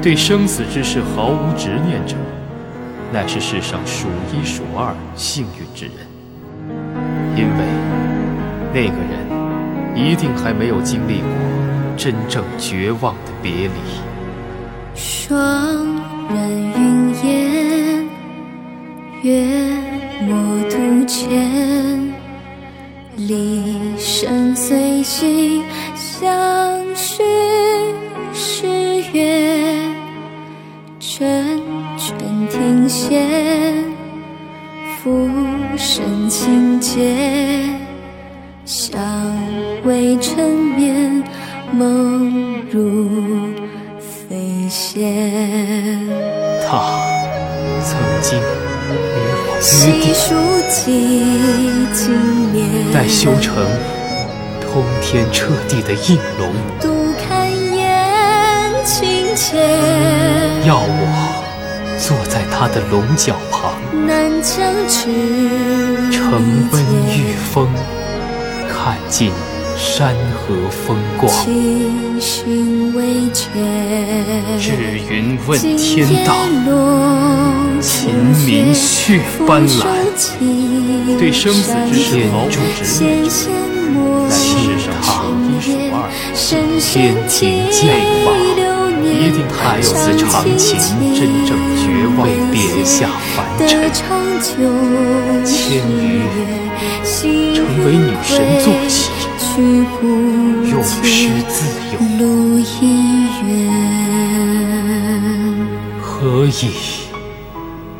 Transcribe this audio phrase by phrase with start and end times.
[0.00, 2.16] 对生死之事毫无执念者，
[3.12, 5.94] 乃是世上数一数二幸运之人。
[7.36, 7.64] 因为
[8.72, 9.26] 那个人
[9.94, 11.28] 一定还没有经历过
[11.96, 13.70] 真正绝望的别离。
[14.94, 15.56] 霜
[16.28, 18.06] 染云烟，
[19.22, 19.46] 月
[20.22, 22.12] 墨渡前，
[23.16, 25.62] 离声随心
[25.94, 26.36] 相
[26.94, 27.22] 许，
[31.18, 31.60] 阵
[31.98, 33.26] 阵庭弦，
[35.02, 35.28] 浮
[35.76, 37.12] 生情结，
[38.64, 39.00] 相
[39.84, 41.24] 偎沉眠，
[41.72, 43.08] 梦如。
[43.98, 46.06] 飞仙，
[46.64, 47.02] 他
[47.82, 48.40] 曾经与
[49.42, 49.66] 我约
[52.52, 53.56] 定，待修成
[54.60, 56.48] 通天彻地的应龙，
[56.80, 59.58] 独看燕青切，
[60.64, 61.42] 要我
[61.98, 63.74] 坐在他的龙角旁，
[66.10, 66.22] 乘
[66.70, 67.68] 奔御风，
[68.68, 69.32] 看尽。
[69.80, 71.32] 山河风光，
[74.58, 74.68] 日
[75.08, 76.34] 云问天道，
[77.80, 78.12] 秦
[78.44, 79.86] 明血斑斓。
[81.16, 82.58] 对生死之事毫无执
[83.04, 83.30] 念者，
[84.28, 85.06] 乃世上数
[85.46, 85.96] 一数二
[86.80, 86.90] 天
[87.28, 87.38] 庭
[87.70, 87.80] 剑
[88.24, 88.26] 法，
[89.18, 90.78] 一定还有似长情
[91.12, 93.90] 真正绝望跌下凡尘。
[95.44, 95.52] 千
[95.82, 96.00] 余
[97.52, 99.10] 成为女神坐骑。
[99.58, 101.56] 永失自
[101.92, 101.94] 由，
[106.00, 106.48] 何以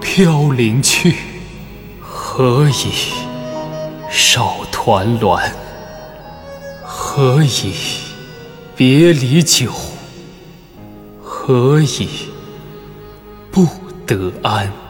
[0.00, 1.16] 飘零去？
[2.00, 3.12] 何以
[4.10, 5.42] 少团栾？
[6.82, 7.74] 何以
[8.74, 9.70] 别离久？
[11.44, 12.08] 何以
[13.50, 13.66] 不
[14.06, 14.81] 得安？